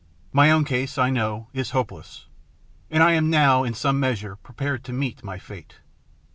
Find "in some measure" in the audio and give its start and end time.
3.63-4.35